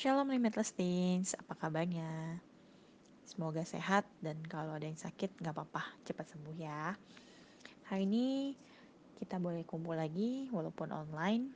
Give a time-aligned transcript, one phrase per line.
[0.00, 2.40] Shalom Limitless Things, apa kabarnya?
[3.28, 6.96] Semoga sehat dan kalau ada yang sakit nggak apa-apa, cepat sembuh ya.
[7.92, 8.56] Hari ini
[9.20, 11.52] kita boleh kumpul lagi walaupun online.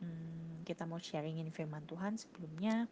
[0.00, 2.88] Hmm, kita mau sharingin firman Tuhan sebelumnya.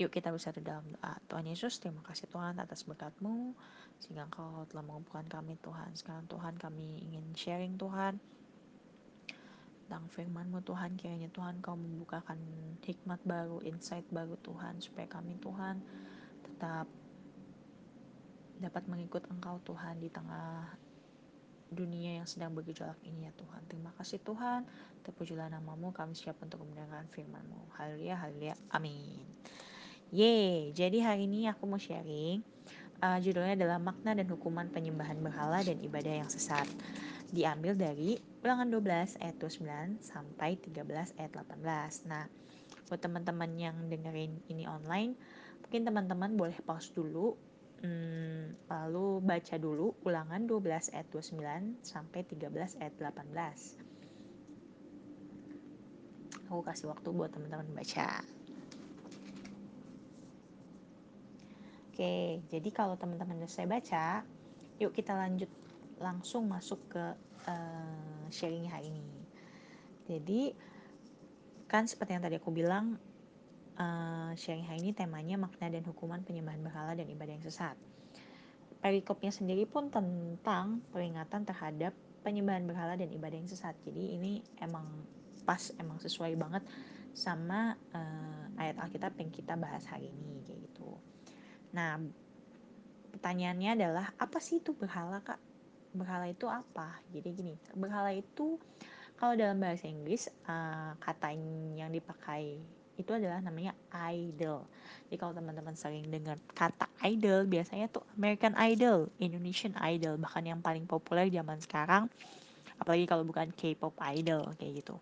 [0.00, 1.12] Yuk kita bersatu dalam doa.
[1.28, 3.52] Tuhan Yesus, terima kasih Tuhan atas berkat-Mu
[4.00, 5.92] sehingga Engkau telah mengumpulkan kami Tuhan.
[6.00, 8.16] Sekarang Tuhan kami ingin sharing Tuhan
[9.92, 12.40] tentang firman-Mu Tuhan kiranya Tuhan Kau membukakan
[12.80, 15.84] hikmat baru, insight baru Tuhan supaya kami Tuhan
[16.40, 16.88] tetap
[18.56, 20.64] dapat mengikut Engkau Tuhan di tengah
[21.68, 23.68] dunia yang sedang bergejolak ini ya Tuhan.
[23.68, 24.64] Terima kasih Tuhan,
[25.04, 27.76] terpujilah namamu, kami siap untuk mendengarkan firman-Mu.
[27.76, 29.28] Haleluya, haleluya, amin.
[30.08, 32.40] Yeay, jadi hari ini aku mau sharing,
[33.04, 36.64] uh, judulnya adalah makna dan hukuman penyembahan berhala dan ibadah yang sesat
[37.28, 42.10] diambil dari ulangan 12 ayat 29 sampai 13 ayat 18.
[42.10, 42.26] Nah,
[42.90, 45.14] buat teman-teman yang dengerin ini online,
[45.62, 47.38] mungkin teman-teman boleh pause dulu,
[47.86, 53.78] hmm, lalu baca dulu ulangan 12 ayat 29 sampai 13 ayat 18.
[56.50, 58.26] Aku kasih waktu buat teman-teman baca.
[61.94, 64.26] Oke, jadi kalau teman-teman udah saya baca,
[64.82, 65.48] yuk kita lanjut
[66.02, 67.04] langsung masuk ke
[67.46, 69.20] uh, sharing hari ini.
[70.08, 70.56] Jadi
[71.68, 72.98] kan seperti yang tadi aku bilang
[73.78, 77.76] uh, sharing hari ini temanya makna dan hukuman penyembahan berhala dan ibadah yang sesat.
[78.82, 81.94] Perikopnya sendiri pun tentang peringatan terhadap
[82.26, 83.78] penyembahan berhala dan ibadah yang sesat.
[83.86, 84.84] Jadi ini emang
[85.46, 86.66] pas, emang sesuai banget
[87.12, 90.98] sama uh, ayat Alkitab yang kita bahas hari ini kayak gitu.
[91.76, 92.00] Nah,
[93.12, 95.38] pertanyaannya adalah apa sih itu berhala kak?
[95.92, 97.00] Berhala itu apa?
[97.12, 98.56] Jadi gini, berhala itu
[99.16, 101.36] kalau dalam bahasa Inggris uh, kata
[101.76, 102.58] yang dipakai
[103.00, 103.72] itu adalah namanya
[104.12, 104.68] idol.
[105.08, 110.60] Jadi kalau teman-teman sering dengar kata idol, biasanya tuh American Idol, Indonesian Idol, bahkan yang
[110.60, 112.12] paling populer zaman sekarang,
[112.76, 115.00] apalagi kalau bukan K-pop idol kayak gitu.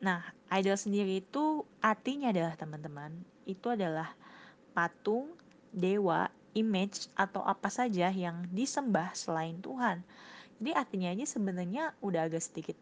[0.00, 3.12] Nah, idol sendiri itu artinya adalah teman-teman,
[3.44, 4.12] itu adalah
[4.72, 5.36] patung,
[5.72, 10.02] dewa, image atau apa saja yang disembah selain Tuhan.
[10.60, 12.76] Jadi artinya aja sebenarnya udah agak sedikit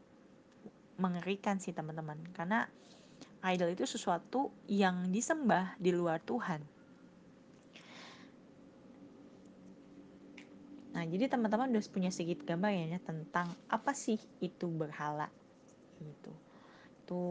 [0.98, 2.66] mengerikan sih teman-teman karena
[3.46, 6.58] idol itu sesuatu yang disembah di luar Tuhan.
[10.98, 15.30] Nah, jadi teman-teman udah punya sedikit gambar ya tentang apa sih itu berhala.
[16.02, 16.32] Gitu.
[17.06, 17.22] Itu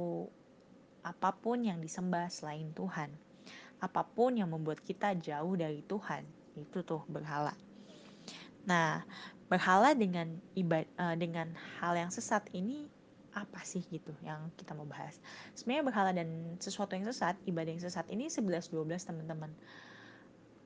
[1.03, 3.26] apa pun yang disembah selain Tuhan
[3.77, 6.25] apa pun yang membuat kita jauh dari Tuhan
[6.57, 7.53] itu tuh berhala.
[8.65, 9.05] Nah,
[9.47, 10.27] berhala dengan
[10.57, 12.89] ibad uh, dengan hal yang sesat ini
[13.37, 15.21] apa sih gitu yang kita mau bahas.
[15.53, 19.53] Sebenarnya berhala dan sesuatu yang sesat, ibadah yang sesat ini 11 12 teman-teman.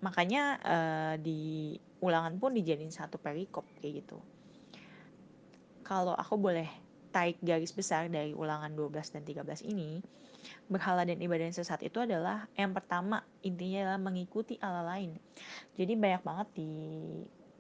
[0.02, 4.18] Makanya uh, di ulangan pun dijadiin satu perikop kayak gitu.
[5.86, 6.66] Kalau aku boleh
[7.12, 10.00] tarik garis besar dari ulangan 12 dan 13 ini,
[10.72, 15.20] berhala dan ibadah yang sesat itu adalah yang pertama intinya adalah mengikuti Allah lain.
[15.76, 16.72] Jadi banyak banget di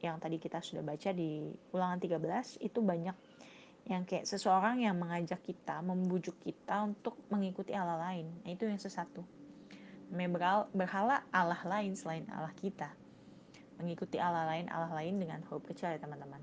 [0.02, 1.46] yang tadi kita sudah baca di
[1.76, 3.14] ulangan 13 itu banyak
[3.86, 8.30] yang kayak seseorang yang mengajak kita, membujuk kita untuk mengikuti Allah lain.
[8.46, 9.26] Nah, itu yang sesat tuh.
[10.74, 12.94] Berhala Allah lain selain Allah kita.
[13.82, 16.42] Mengikuti Allah lain, Allah lain dengan huruf kecil ya teman-teman.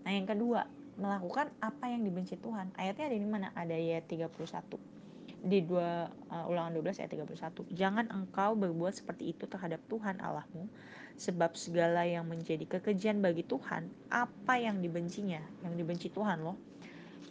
[0.00, 0.64] Nah yang kedua,
[1.00, 2.70] melakukan apa yang dibenci Tuhan.
[2.76, 3.48] Ayatnya ada di mana?
[3.56, 5.00] Ada ayat 31
[5.40, 7.72] di dua uh, ulangan 12 ayat 31.
[7.72, 10.68] Jangan engkau berbuat seperti itu terhadap Tuhan Allahmu,
[11.16, 16.60] sebab segala yang menjadi kekejian bagi Tuhan, apa yang dibencinya, yang dibenci Tuhan loh,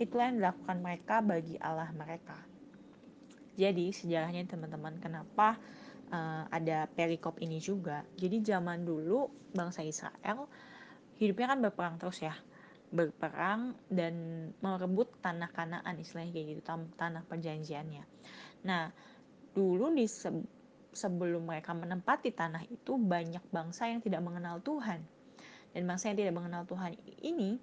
[0.01, 2.37] itulah yang dilakukan mereka bagi Allah mereka.
[3.59, 5.59] Jadi sejarahnya teman-teman, kenapa
[6.09, 8.01] uh, ada perikop ini juga?
[8.17, 10.49] Jadi zaman dulu bangsa Israel
[11.19, 12.33] hidupnya kan berperang terus ya,
[12.89, 16.61] berperang dan merebut tanah kanaan istilahnya kayak gitu
[16.97, 18.03] tanah perjanjiannya.
[18.65, 18.89] Nah
[19.53, 20.29] dulu di se
[20.89, 25.05] sebelum mereka menempati tanah itu banyak bangsa yang tidak mengenal Tuhan
[25.69, 27.61] dan bangsa yang tidak mengenal Tuhan ini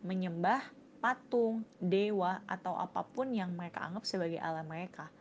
[0.00, 0.64] menyembah
[0.98, 5.12] patung, dewa atau apa pun yang mereka anggap sebagai Allah mereka.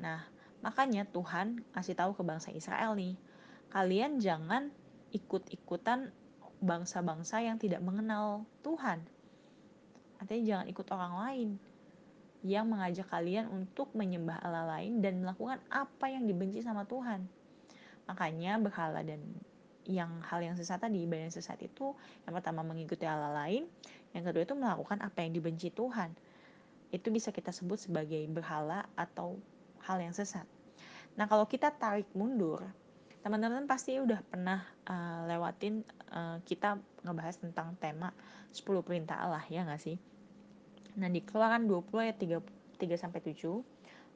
[0.00, 0.24] Nah
[0.64, 3.14] makanya Tuhan kasih tahu ke bangsa Israel nih
[3.68, 4.72] kalian jangan
[5.12, 6.10] ikut-ikutan
[6.64, 9.04] bangsa-bangsa yang tidak mengenal Tuhan.
[10.18, 11.48] Artinya jangan ikut orang lain
[12.44, 17.24] yang mengajak kalian untuk menyembah Allah lain dan melakukan apa yang dibenci sama Tuhan.
[18.04, 19.20] Makanya berhala dan
[19.84, 21.92] yang hal yang sesat tadi, ibadah yang sesat itu
[22.24, 23.68] yang pertama mengikuti Allah lain,
[24.16, 26.12] yang kedua itu melakukan apa yang dibenci Tuhan.
[26.92, 29.40] Itu bisa kita sebut sebagai berhala atau
[29.84, 30.44] hal yang sesat.
[31.16, 32.64] Nah, kalau kita tarik mundur,
[33.24, 35.80] teman-teman pasti udah pernah uh, lewatin
[36.14, 38.14] uh, kita ngebahas tentang tema
[38.54, 39.98] 10 perintah Allah ya nggak sih?
[40.94, 42.38] Nah, di Keluaran 20 ayat 3,
[42.78, 43.50] 3 sampai 7,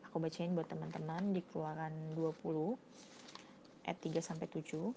[0.07, 2.79] aku bacain buat teman-teman di Keluaran 20
[3.83, 4.95] ayat 3 sampai 7.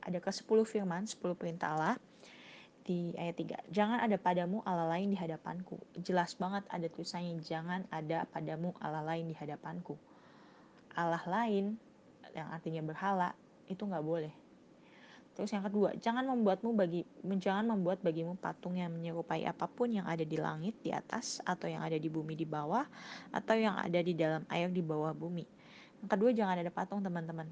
[0.00, 1.96] Ada ke 10 firman, 10 perintah Allah
[2.88, 3.68] di ayat 3.
[3.68, 5.76] Jangan ada padamu Allah lain di hadapanku.
[6.00, 10.00] Jelas banget ada tulisannya jangan ada padamu Allah lain di hadapanku.
[10.96, 11.76] Allah lain
[12.32, 13.36] yang artinya berhala
[13.68, 14.39] itu nggak boleh.
[15.40, 17.00] Terus yang kedua, jangan membuatmu bagi
[17.40, 21.64] jangan membuat bagimu patung yang menyerupai apa pun yang ada di langit di atas atau
[21.64, 22.84] yang ada di bumi di bawah
[23.32, 25.48] atau yang ada di dalam air di bawah bumi.
[26.04, 27.48] Yang kedua, jangan ada patung teman-teman.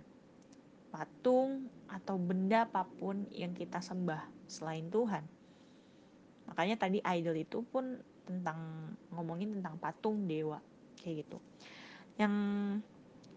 [0.93, 5.25] Patung atau benda apa pun yang kita sembah selain Tuhan.
[6.53, 10.61] Makanya tadi idol itu pun tentang ngomongin tentang patung dewa
[11.01, 11.41] kayak gitu.
[12.21, 12.37] Yang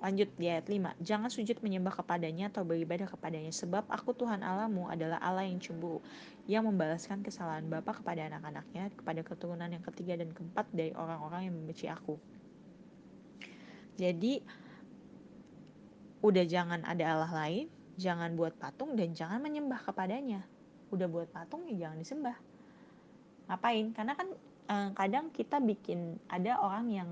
[0.01, 0.97] Lanjut di ayat 5.
[1.05, 3.53] Jangan sujud menyembah kepadanya atau beribadah kepadanya.
[3.53, 6.01] Sebab aku Tuhan Allahmu adalah Allah yang cemburu.
[6.49, 8.89] Yang membalaskan kesalahan bapa kepada anak-anaknya.
[8.97, 12.17] Kepada keturunan yang ketiga dan keempat dari orang-orang yang membenci aku.
[14.01, 14.41] Jadi
[16.25, 17.69] udah jangan ada Allah lain.
[18.01, 20.41] Jangan buat patung dan jangan menyembah kepadanya.
[20.89, 22.37] Udah buat patung ya jangan disembah.
[23.53, 23.93] Ngapain?
[23.93, 24.33] Karena kan
[24.65, 27.11] eh, kadang kita bikin ada orang yang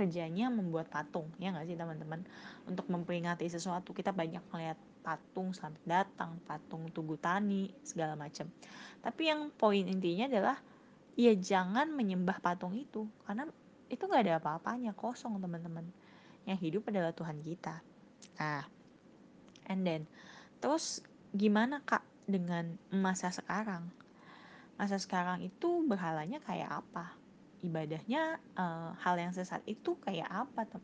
[0.00, 2.24] kerjanya membuat patung ya nggak sih teman-teman?
[2.64, 8.52] Untuk memperingati sesuatu kita banyak melihat patung selamat datang patung tugu tani segala macam
[9.00, 10.56] tapi yang poin intinya adalah
[11.16, 13.48] ya jangan menyembah patung itu karena
[13.90, 15.82] itu nggak ada apa-apanya kosong teman-teman.
[16.46, 17.82] Yang hidup adalah Tuhan kita.
[18.38, 18.64] Nah
[19.66, 20.02] and then
[20.60, 21.00] terus
[21.32, 23.88] gimana kak dengan masa sekarang?
[24.76, 27.19] Masa sekarang itu berhalanya kayak apa
[27.60, 30.82] ibadahnya uh, hal yang sesat itu kayak apa tem?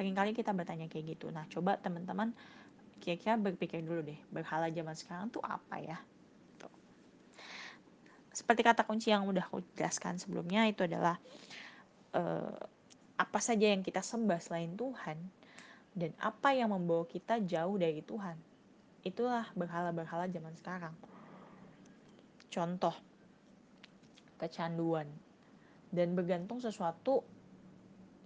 [0.00, 1.28] Kali kita bertanya kayak gitu.
[1.28, 2.32] Nah coba teman-teman
[3.00, 5.98] kira-kira berpikir dulu deh berhala zaman sekarang tuh apa ya?
[6.56, 6.72] Tuh.
[8.32, 11.20] seperti kata kunci yang udah aku jelaskan sebelumnya itu adalah
[12.16, 12.56] uh,
[13.20, 15.20] apa saja yang kita sembah selain Tuhan
[15.92, 18.40] dan apa yang membawa kita jauh dari Tuhan.
[19.04, 20.94] Itulah berhala-berhala zaman sekarang.
[22.48, 22.96] Contoh
[24.40, 25.08] kecanduan
[25.90, 27.26] dan bergantung sesuatu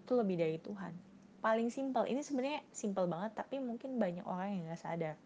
[0.05, 0.93] itu lebih dari Tuhan.
[1.41, 5.17] Paling simpel ini sebenarnya simpel banget tapi mungkin banyak orang yang nggak sadar.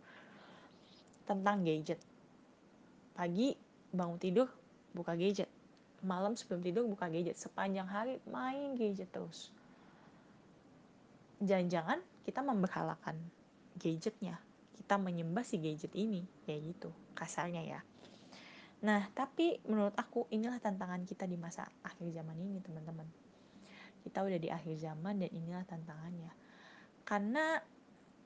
[1.27, 2.01] Tentang gadget.
[3.15, 3.55] Pagi
[3.91, 4.49] bangun tidur
[4.95, 5.51] buka gadget.
[6.03, 7.39] Malam sebelum tidur buka gadget.
[7.39, 9.51] Sepanjang hari main gadget terus.
[11.43, 13.19] Jangan-jangan kita memberhalakan
[13.79, 14.39] gadgetnya.
[14.79, 17.81] Kita menyembah si gadget ini kayak gitu kasarnya ya
[18.79, 23.07] Nah, tapi menurut aku inilah tantangan kita di masa akhir zaman ini, teman-teman.
[24.07, 26.31] Kita udah di akhir zaman dan inilah tantangannya.
[27.03, 27.59] Karena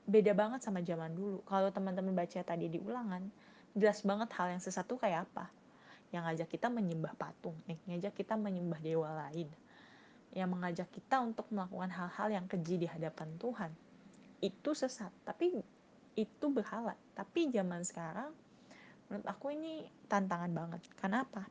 [0.05, 1.41] beda banget sama zaman dulu.
[1.49, 3.25] Kalau teman-teman baca tadi di ulangan,
[3.73, 5.49] jelas banget hal yang sesat kayak apa.
[6.13, 9.49] Yang ngajak kita menyembah patung, yang ngajak kita menyembah dewa lain.
[10.37, 13.73] Yang mengajak kita untuk melakukan hal-hal yang keji di hadapan Tuhan.
[14.37, 15.65] Itu sesat, tapi
[16.13, 16.93] itu berhala.
[17.17, 18.42] Tapi zaman sekarang
[19.13, 20.81] menurut aku ini tantangan banget.
[20.97, 21.45] Kenapa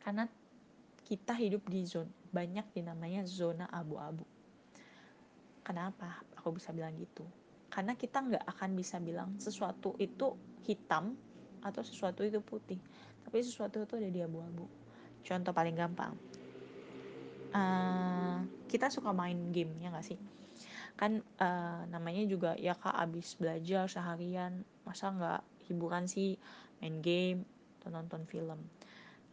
[0.00, 0.24] karena
[1.04, 4.24] kita hidup di zona banyak dinamanya zona abu-abu.
[5.60, 7.20] Kenapa aku bisa bilang gitu?
[7.68, 10.32] Karena kita nggak akan bisa bilang sesuatu itu
[10.64, 11.20] hitam
[11.60, 12.80] atau sesuatu itu putih.
[13.20, 14.64] Tapi sesuatu itu ada di abu-abu.
[15.20, 16.16] Contoh paling gampang.
[17.52, 18.40] Uh,
[18.72, 20.16] kita suka main game ya nggak sih
[20.96, 26.36] kan uh, namanya juga ya kak abis belajar seharian masa nggak hiburan sih?
[26.82, 27.46] Main game
[27.80, 28.58] atau nonton film.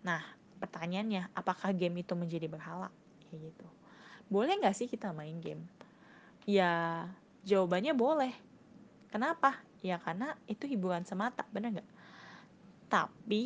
[0.05, 0.21] Nah
[0.59, 2.89] pertanyaannya apakah game itu menjadi berhala?
[3.27, 3.67] Kayak gitu.
[4.29, 5.65] Boleh nggak sih kita main game?
[6.45, 7.05] Ya
[7.45, 8.33] jawabannya boleh.
[9.09, 9.57] Kenapa?
[9.81, 11.89] Ya karena itu hiburan semata bener nggak?
[12.89, 13.41] Tapi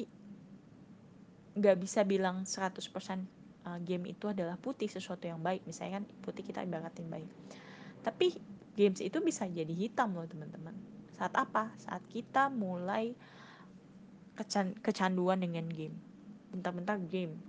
[1.53, 5.63] nggak bisa bilang 100% eh, game itu adalah putih sesuatu yang baik.
[5.63, 7.31] Misalnya kan putih kita ibaratin baik
[8.03, 8.35] tapi
[8.75, 10.75] games itu bisa jadi hitam loh teman-teman.
[11.15, 11.71] Saat apa?
[11.79, 13.15] Saat kita mulai
[14.35, 15.95] kecan kecanduan dengan game.
[16.51, 17.39] Bentar-bentar game.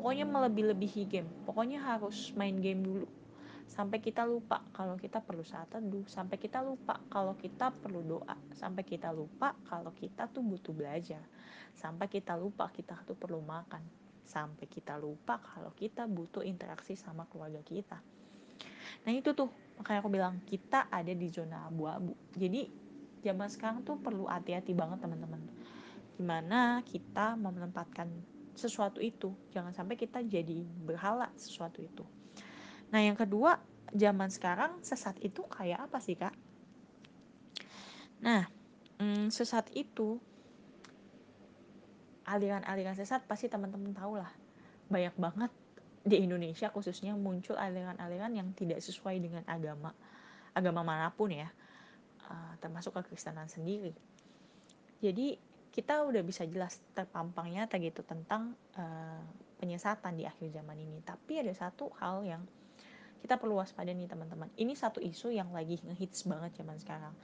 [0.00, 1.28] Pokoknya melebih-lebihi game.
[1.44, 3.06] Pokoknya harus main game dulu.
[3.68, 6.08] Sampai kita lupa kalau kita perlu saat teduh.
[6.08, 8.36] Sampai kita lupa kalau kita perlu doa.
[8.56, 11.22] Sampai kita lupa kalau kita tuh butuh belajar.
[11.76, 13.84] Sampai kita lupa kita tuh perlu makan.
[14.24, 18.00] Sampai kita lupa kalau kita butuh interaksi sama keluarga kita
[19.04, 22.14] nah itu tuh makanya aku bilang kita ada di zona abu-abu.
[22.36, 22.68] Jadi
[23.22, 25.42] zaman sekarang tuh perlu hati-hati banget teman-teman.
[26.18, 28.10] Gimana kita menempatkan
[28.52, 29.32] sesuatu itu.
[29.50, 32.04] Jangan sampai kita jadi berhala sesuatu itu.
[32.92, 33.58] Nah yang kedua
[33.92, 36.34] zaman sekarang sesat itu kayak apa sih kak?
[38.22, 38.46] Nah,
[39.02, 40.22] mm, sesat itu
[42.22, 44.30] aliran-aliran sesat pasti teman-teman tahu lah.
[44.86, 45.50] Banyak banget
[46.02, 49.94] di Indonesia khususnya muncul aliran-aliran yang tidak sesuai dengan agama
[50.52, 51.48] agama mana pun ya
[52.28, 53.94] uh, termasuk kekristenan sendiri.
[55.02, 55.38] Jadi
[55.72, 59.22] kita udah bisa jelas terpampang nyata gitu tentang uh,
[59.56, 61.00] penyesatan di akhir zaman ini.
[61.00, 62.42] Tapi ada satu hal yang
[63.24, 64.50] kita perlu waspada nih teman-teman.
[64.58, 67.14] Ini satu isu yang lagi ngehits banget zaman sekarang.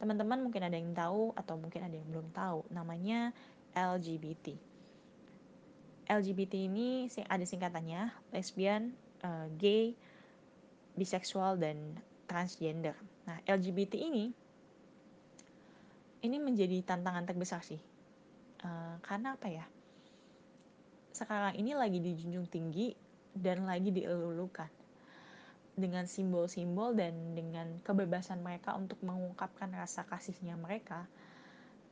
[0.00, 2.66] Teman-teman mungkin ada yang tahu atau mungkin ada yang belum tahu.
[2.72, 3.30] Namanya
[3.76, 4.71] LGBT
[6.10, 9.94] LGBT ini ada singkatannya lesbian, uh, gay,
[10.98, 12.96] biseksual dan transgender.
[13.28, 14.34] Nah, LGBT ini
[16.22, 17.78] ini menjadi tantangan terbesar sih.
[18.62, 19.66] Uh, karena apa ya?
[21.12, 22.94] Sekarang ini lagi dijunjung tinggi
[23.34, 24.70] dan lagi dielulukan
[25.72, 31.08] dengan simbol-simbol dan dengan kebebasan mereka untuk mengungkapkan rasa kasihnya mereka.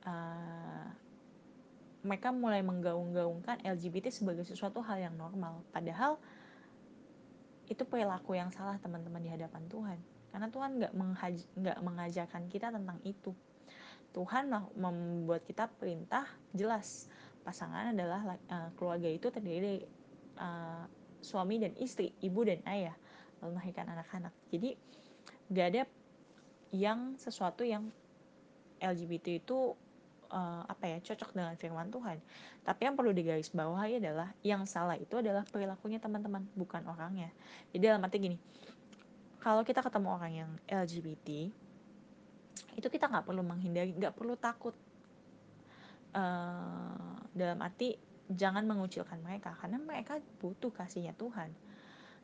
[0.04, 0.88] Uh,
[2.00, 5.60] mereka mulai menggaung-gaungkan LGBT sebagai sesuatu hal yang normal.
[5.68, 6.16] Padahal
[7.68, 9.98] itu perilaku yang salah teman-teman di hadapan Tuhan.
[10.32, 10.92] Karena Tuhan nggak
[11.60, 13.36] nggak mengajarkan kita tentang itu.
[14.10, 17.06] Tuhan membuat kita perintah jelas
[17.46, 19.80] pasangan adalah uh, keluarga itu terdiri dari
[20.38, 20.84] uh,
[21.22, 22.96] suami dan istri, ibu dan ayah,
[23.38, 24.34] lalu melahirkan anak-anak.
[24.50, 24.74] Jadi
[25.50, 25.82] nggak ada
[26.74, 27.90] yang sesuatu yang
[28.82, 29.74] LGBT itu
[30.30, 32.18] uh, apa ya cocok dengan firman Tuhan.
[32.62, 37.28] Tapi yang perlu digarisbawahi adalah yang salah itu adalah perilakunya teman-teman, bukan orangnya.
[37.74, 38.36] Jadi dalam arti gini,
[39.42, 41.28] kalau kita ketemu orang yang LGBT,
[42.78, 44.74] itu kita nggak perlu menghindari, nggak perlu takut.
[46.10, 47.94] Uh, dalam arti
[48.30, 51.50] jangan mengucilkan mereka, karena mereka butuh kasihnya Tuhan.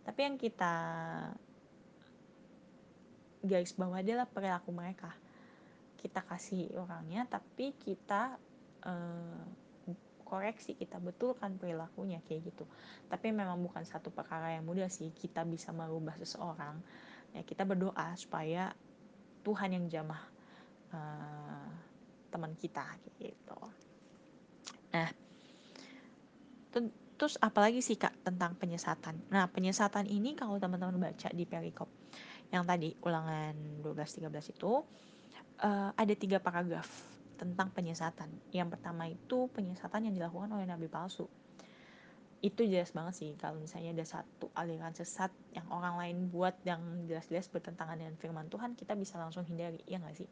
[0.06, 0.74] Tapi yang kita
[3.46, 5.14] garis bawah adalah perilaku mereka
[5.96, 8.36] kita kasih orangnya tapi kita
[8.84, 9.44] uh,
[10.26, 12.66] koreksi kita betulkan perilakunya kayak gitu.
[13.06, 16.82] Tapi memang bukan satu perkara yang mudah sih kita bisa merubah seseorang.
[17.30, 18.74] Ya kita berdoa supaya
[19.46, 20.22] Tuhan yang jamah
[20.90, 21.70] uh,
[22.34, 22.82] teman kita
[23.22, 23.60] gitu.
[24.90, 25.08] Nah
[27.16, 29.16] terus apalagi sih kak tentang penyesatan?
[29.32, 31.88] Nah penyesatan ini kalau teman-teman baca di perikop
[32.52, 34.72] yang tadi ulangan 12-13 itu
[35.60, 36.88] uh, ada tiga paragraf
[37.36, 38.32] tentang penyesatan.
[38.50, 41.28] Yang pertama itu penyesatan yang dilakukan oleh nabi palsu.
[42.40, 46.80] Itu jelas banget sih kalau misalnya ada satu aliran sesat yang orang lain buat yang
[47.08, 50.28] jelas-jelas bertentangan dengan firman Tuhan, kita bisa langsung hindari, ya nggak sih?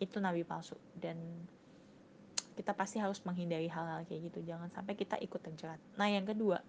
[0.00, 1.16] Itu nabi palsu dan
[2.56, 4.40] kita pasti harus menghindari hal-hal kayak gitu.
[4.48, 5.80] Jangan sampai kita ikut terjerat.
[6.00, 6.64] Nah yang kedua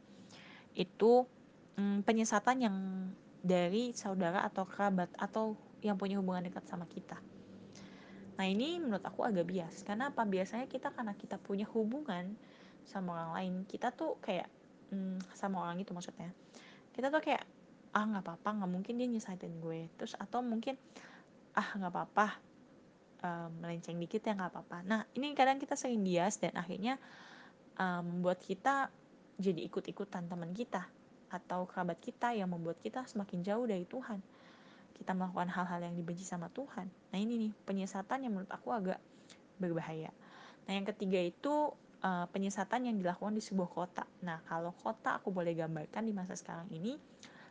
[0.75, 1.24] itu
[1.79, 2.75] hmm, penyesatan yang
[3.39, 7.15] dari saudara atau kerabat atau yang punya hubungan dekat sama kita
[8.38, 9.82] Nah ini menurut aku agak bias.
[9.82, 10.24] Karena apa?
[10.24, 12.38] Biasanya kita karena kita punya hubungan
[12.88, 14.48] sama orang lain, kita tuh kayak
[14.94, 16.32] hmm, sama orang itu maksudnya.
[16.94, 17.44] Kita tuh kayak
[17.91, 19.89] ah nggak apa-apa, nggak mungkin dia nyesatin gue.
[19.98, 20.77] Terus atau mungkin
[21.58, 22.27] ah nggak apa-apa,
[23.25, 24.77] um, melenceng dikit ya nggak apa-apa.
[24.86, 27.01] Nah ini kadang kita sering bias dan akhirnya
[27.82, 28.94] um, membuat kita
[29.38, 30.86] jadi ikut-ikutan teman kita
[31.27, 34.24] atau kerabat kita yang membuat kita semakin jauh dari Tuhan
[34.98, 36.89] kita melakukan hal-hal yang dibenci sama Tuhan.
[37.13, 39.00] Nah ini nih penyesatan yang menurut aku agak
[39.62, 40.12] berbahaya.
[40.68, 44.04] Nah yang ketiga itu uh, penyesatan yang dilakukan di sebuah kota.
[44.25, 46.98] Nah kalau kota aku boleh gambarkan di masa sekarang ini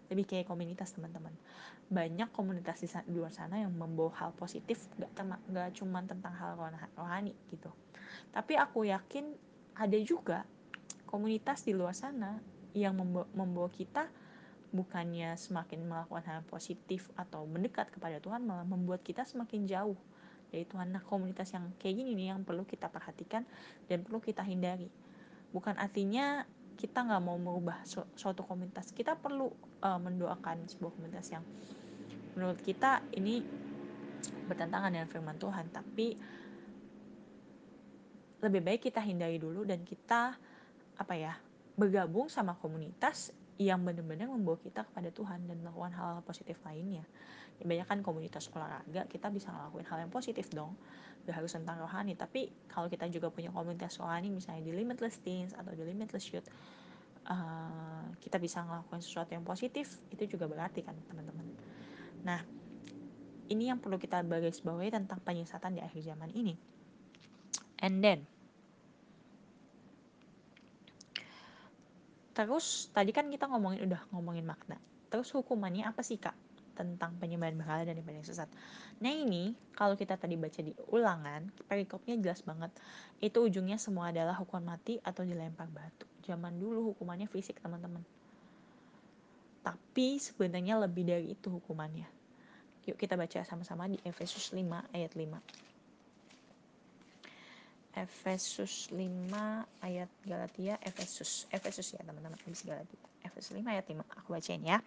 [0.06, 1.34] lebih kayak komunitas teman-teman.
[1.90, 5.10] Banyak komunitas di, luar sana yang membawa hal positif, gak,
[5.50, 6.58] gak cuma tentang hal
[6.94, 7.70] rohani gitu.
[8.30, 9.34] Tapi aku yakin
[9.74, 10.46] ada juga
[11.06, 12.38] komunitas di luar sana
[12.74, 12.94] yang
[13.34, 14.06] membawa kita
[14.74, 19.98] bukannya semakin melakukan hal positif atau mendekat kepada Tuhan malah membuat kita semakin jauh
[20.50, 20.94] dari Tuhan.
[20.94, 23.46] Nah komunitas yang kayak gini nih yang perlu kita perhatikan
[23.86, 24.90] dan perlu kita hindari.
[25.50, 26.44] Bukan artinya
[26.76, 28.92] kita nggak mau merubah su suatu komunitas.
[28.92, 29.48] Kita perlu
[29.82, 31.44] uh, mendoakan sebuah komunitas yang
[32.36, 33.40] menurut kita ini
[34.46, 35.72] bertentangan dengan firman Tuhan.
[35.72, 36.06] Tapi
[38.44, 40.36] lebih baik kita hindari dulu dan kita
[40.96, 41.32] apa ya
[41.76, 47.04] bergabung sama komunitas yang benar-benar membawa kita kepada Tuhan dan melakukan hal-hal positif lainnya.
[47.56, 50.76] Ya, banyak kan komunitas olahraga, kita bisa ngelakuin hal yang positif dong.
[51.24, 55.56] Gak harus tentang rohani, tapi kalau kita juga punya komunitas rohani, misalnya di Limitless Teens
[55.56, 56.48] atau di Limitless Youth,
[57.32, 61.48] uh, kita bisa ngelakuin sesuatu yang positif, itu juga berarti kan teman-teman.
[62.28, 62.44] Nah,
[63.48, 66.54] ini yang perlu kita bagai bawahi tentang penyesatan di akhir zaman ini.
[67.80, 68.28] And then,
[72.36, 74.76] Terus tadi kan kita ngomongin udah ngomongin makna.
[75.08, 76.36] Terus hukumannya apa sih kak?
[76.76, 78.52] tentang penyembahan berhala dan ibadah yang sesat.
[79.00, 82.68] Nah ini kalau kita tadi baca di ulangan, perikopnya jelas banget.
[83.18, 86.04] Itu ujungnya semua adalah hukuman mati atau dilempar batu.
[86.28, 88.04] Zaman dulu hukumannya fisik teman-teman.
[89.64, 92.06] Tapi sebenarnya lebih dari itu hukumannya.
[92.86, 94.62] Yuk kita baca sama-sama di Efesus 5
[94.94, 95.26] ayat 5.
[97.96, 99.32] Efesus 5
[99.80, 103.00] ayat Galatia Efesus Efesus ya teman-teman habis Galatia.
[103.24, 104.84] Efesus 5 ayat 5 aku bacain ya.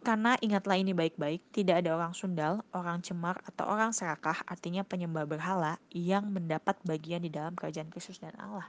[0.00, 5.28] Karena ingatlah ini baik-baik, tidak ada orang sundal, orang cemar, atau orang serakah, artinya penyembah
[5.28, 8.64] berhala, yang mendapat bagian di dalam kerajaan Kristus dan Allah.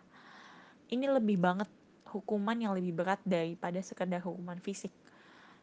[0.92, 1.72] Ini lebih banget
[2.12, 4.92] hukuman yang lebih berat daripada sekedar hukuman fisik,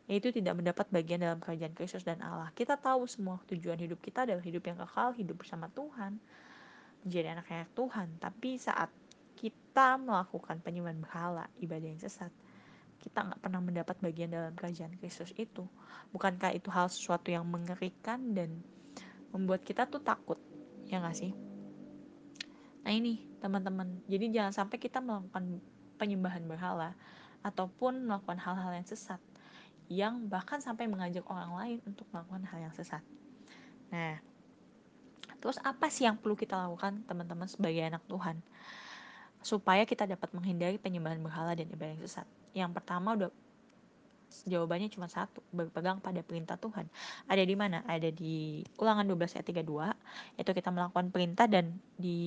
[0.08, 2.48] yaitu tidak mendapat bagian dalam kerajaan Kristus dan Allah.
[2.56, 6.16] Kita tahu semua tujuan hidup kita adalah hidup yang kekal, hidup bersama Tuhan,
[7.04, 8.08] menjadi anak-anak Tuhan.
[8.16, 8.88] Tapi saat
[9.36, 12.32] kita melakukan penyembahan berhala, ibadah yang sesat,
[12.98, 15.68] kita nggak pernah mendapat bagian dalam kerajaan Kristus itu.
[16.10, 18.64] Bukankah itu hal sesuatu yang mengerikan dan
[19.30, 20.40] membuat kita tuh takut,
[20.88, 21.36] ya nggak sih?
[22.82, 25.60] Nah ini teman-teman, jadi jangan sampai kita melakukan
[26.00, 26.96] penyembahan berhala
[27.44, 29.20] ataupun melakukan hal-hal yang sesat
[29.88, 33.00] yang bahkan sampai mengajak orang lain untuk melakukan hal yang sesat.
[33.88, 34.20] Nah,
[35.40, 38.40] terus apa sih yang perlu kita lakukan teman-teman sebagai anak Tuhan?
[39.40, 43.30] Supaya kita dapat menghindari penyembahan berhala dan ibadah yang sesat yang pertama udah
[44.28, 46.84] jawabannya cuma satu berpegang pada perintah Tuhan
[47.24, 52.20] ada di mana ada di ulangan 12 ayat 32 itu kita melakukan perintah dan di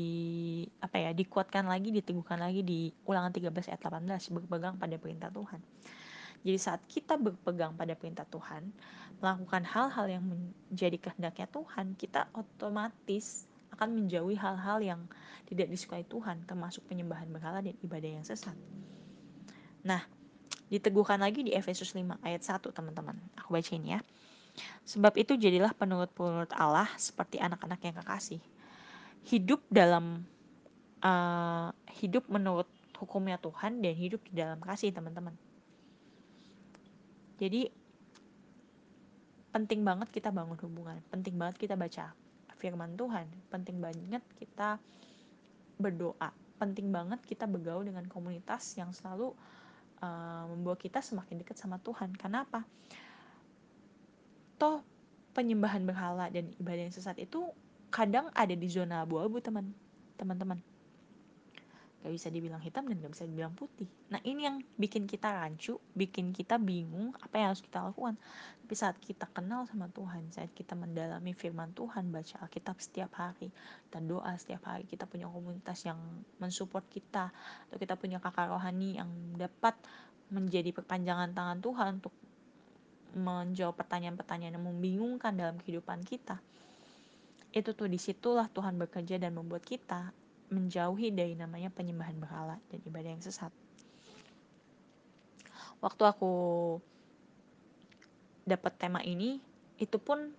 [0.82, 5.62] apa ya dikuatkan lagi diteguhkan lagi di ulangan 13 ayat 18 berpegang pada perintah Tuhan
[6.42, 8.74] jadi saat kita berpegang pada perintah Tuhan
[9.22, 15.02] melakukan hal-hal yang menjadi kehendaknya Tuhan kita otomatis akan menjauhi hal-hal yang
[15.48, 18.58] tidak disukai Tuhan termasuk penyembahan berhala dan ibadah yang sesat
[19.86, 20.02] nah
[20.72, 23.20] Diteguhkan lagi di Efesus 5 ayat 1 teman-teman.
[23.36, 24.00] Aku bacain ya.
[24.88, 28.40] Sebab itu jadilah penurut-penurut Allah seperti anak-anak yang kekasih.
[29.28, 30.24] Hidup dalam
[31.04, 35.36] uh, hidup menurut hukumnya Tuhan dan hidup di dalam kasih teman-teman.
[37.42, 37.74] Jadi
[39.50, 42.14] penting banget kita bangun hubungan, penting banget kita baca
[42.62, 44.78] firman Tuhan, penting banget kita
[45.82, 46.30] berdoa,
[46.62, 49.34] penting banget kita bergaul dengan komunitas yang selalu
[50.06, 52.14] uh, membawa kita semakin dekat sama Tuhan.
[52.14, 52.62] Karena apa?
[54.62, 54.86] Toh
[55.34, 57.50] penyembahan berhala dan ibadah yang sesat itu
[57.90, 59.74] kadang ada di zona abu-abu teman
[60.16, 60.62] teman-teman
[62.02, 63.86] gak bisa dibilang hitam dan gak bisa dibilang putih.
[64.10, 68.18] Nah ini yang bikin kita rancu bikin kita bingung apa yang harus kita lakukan.
[68.66, 73.54] Tapi saat kita kenal sama Tuhan saat kita mendalami firman Tuhan baca Alkitab setiap hari
[73.94, 76.02] dan doa setiap hari kita punya komunitas yang
[76.42, 77.30] mensupport kita
[77.70, 79.78] atau kita punya kakak rohani yang dapat
[80.34, 82.16] menjadi perpanjangan tangan Tuhan untuk
[83.12, 86.40] menjawab pertanyaan-pertanyaan yang membingungkan dalam kehidupan kita.
[87.52, 90.16] Itu tuh di situlah Tuhan bekerja dan membuat kita
[90.52, 93.50] menjauhi dari namanya penyembahan berhala dan ibadah yang sesat.
[95.82, 96.34] Waktu aku
[98.46, 99.42] dapat tema ini,
[99.82, 100.30] itu pun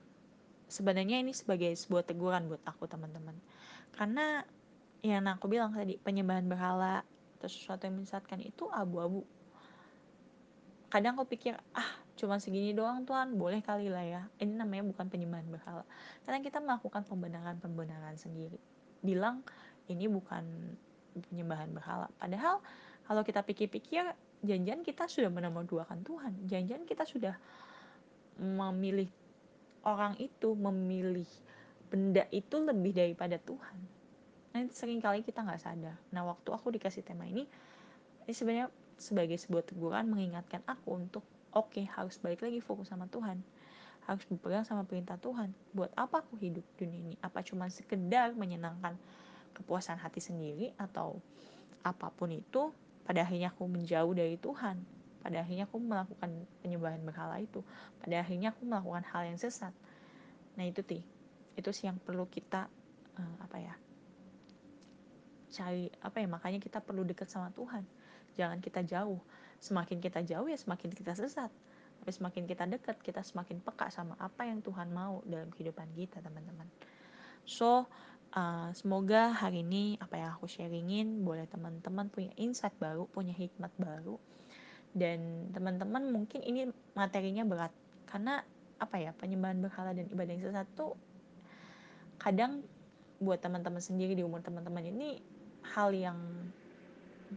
[0.70, 3.34] sebenarnya ini sebagai sebuah teguran buat aku teman-teman.
[3.92, 4.46] Karena
[5.02, 7.02] yang aku bilang tadi penyembahan berhala
[7.36, 9.26] atau sesuatu yang menyesatkan itu abu-abu.
[10.86, 14.22] Kadang aku pikir ah cuma segini doang Tuhan boleh kali lah ya.
[14.38, 15.82] Ini namanya bukan penyembahan berhala.
[16.22, 18.62] Karena kita melakukan pembenaran-pembenaran sendiri.
[19.02, 19.42] Bilang
[19.92, 20.44] ini bukan
[21.28, 22.08] penyembahan berhala.
[22.16, 22.64] Padahal
[23.04, 24.08] kalau kita pikir-pikir,
[24.42, 26.32] janjian kita sudah menomor duakan Tuhan.
[26.48, 27.36] Janjian kita sudah
[28.40, 29.10] memilih
[29.84, 31.28] orang itu, memilih
[31.92, 33.78] benda itu lebih daripada Tuhan.
[34.52, 35.96] Nah, sering kali kita nggak sadar.
[36.12, 37.44] Nah, waktu aku dikasih tema ini,
[38.24, 43.10] ini sebenarnya sebagai sebuah teguran mengingatkan aku untuk oke okay, harus balik lagi fokus sama
[43.10, 43.42] Tuhan
[44.06, 48.98] harus berpegang sama perintah Tuhan buat apa aku hidup dunia ini apa cuma sekedar menyenangkan
[49.62, 51.22] kepuasan hati sendiri atau
[51.86, 54.82] apa pun itu pada akhirnya aku menjauh dari Tuhan.
[55.22, 56.30] Pada akhirnya aku melakukan
[56.66, 57.62] penyembahan berhala itu.
[58.02, 59.70] Pada akhirnya aku melakukan hal yang sesat.
[60.58, 61.02] Nah itu ti.
[61.54, 62.66] Itu sih yang perlu kita
[63.18, 63.74] uh, apa ya
[65.52, 67.84] cari apa ya makanya kita perlu dekat sama Tuhan.
[68.34, 69.20] Jangan kita jauh.
[69.62, 71.52] Semakin kita jauh ya semakin kita sesat.
[72.02, 76.18] Tapi semakin kita dekat kita semakin peka sama apa yang Tuhan mau dalam kehidupan kita
[76.18, 76.66] teman-teman.
[77.46, 77.86] So
[78.32, 83.72] uh, semoga hari ini apa yang aku sharingin boleh teman-teman punya insight baru, punya hikmat
[83.78, 84.16] baru.
[84.92, 87.72] Dan teman-teman mungkin ini materinya berat
[88.04, 88.44] karena
[88.76, 90.68] apa ya penyembahan berhala dan ibadah yang sesat
[92.20, 92.66] kadang
[93.22, 95.22] buat teman-teman sendiri di umur teman-teman ini
[95.62, 96.18] hal yang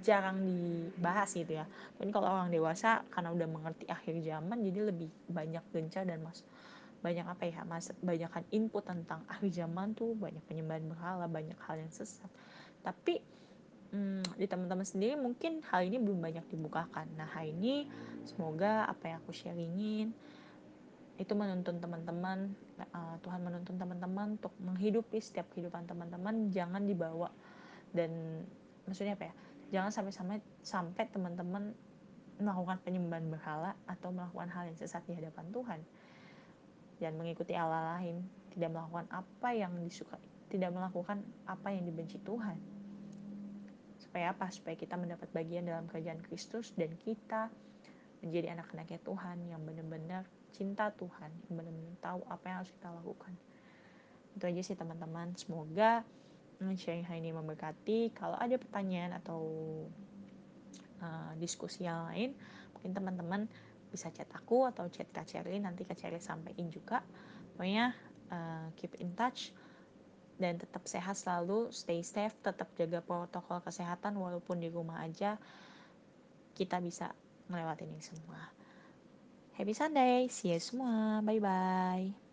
[0.01, 5.07] jarang dibahas gitu ya mungkin kalau orang dewasa karena udah mengerti akhir zaman jadi lebih
[5.31, 6.43] banyak gencar dan mas
[7.05, 11.77] banyak apa ya mas banyakkan input tentang akhir zaman tuh banyak penyembahan berhala banyak hal
[11.77, 12.25] yang sesat.
[12.81, 13.21] Tapi
[13.93, 17.05] hmm, di teman-teman sendiri mungkin hal ini belum banyak dibukakan.
[17.13, 17.85] Nah hari ini
[18.25, 20.09] semoga apa yang aku sharingin
[21.15, 22.51] itu menuntun teman-teman
[22.91, 26.49] uh, Tuhan menuntun teman-teman untuk menghidupi setiap kehidupan teman-teman.
[26.49, 27.29] Jangan dibawa
[27.93, 28.41] dan
[28.89, 29.33] maksudnya apa ya
[29.69, 31.73] jangan sampai-sampai sampai teman-teman
[32.35, 35.79] melakukan penyembahan berhala atau melakukan hal yang sesat di hadapan Tuhan
[37.01, 38.23] dan mengikuti Allah lain
[38.55, 40.15] tidak melakukan apa yang disuka
[40.49, 42.57] tidak melakukan apa yang dibenci Tuhan.
[43.99, 44.47] Supaya apa?
[44.53, 47.49] Supaya kita mendapat bagian dalam kerajaan Kristus dan kita
[48.23, 50.23] menjadi anak-anaknya Tuhan yang benar-benar
[50.55, 53.33] cinta Tuhan yang benar-benar tahu apa yang harus kita lakukan.
[54.39, 55.35] Itu aja sih teman-teman.
[55.35, 56.05] Semoga
[56.63, 58.15] sharing hari ini memberkati.
[58.15, 59.41] Kalau ada pertanyaan atau
[61.03, 62.31] uh, diskusi yang lain
[62.71, 63.41] mungkin teman-teman
[63.95, 66.99] bisa chat aku atau chat Kak Cherry nanti Kak Cherry sampaikan juga.
[67.55, 67.95] Pokoknya
[68.29, 69.55] uh, keep in touch
[70.35, 75.39] dan tetap sehat selalu stay safe tetap jaga protokol kesehatan walaupun di rumah aja
[76.59, 77.15] kita bisa
[77.47, 78.51] ngelewatin ini semua.
[79.55, 82.24] Happy Sunday, see you semua, bye bye.